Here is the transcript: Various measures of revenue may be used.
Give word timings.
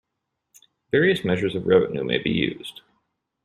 Various 0.91 1.23
measures 1.23 1.53
of 1.53 1.67
revenue 1.67 2.03
may 2.03 2.17
be 2.17 2.31
used. 2.31 2.81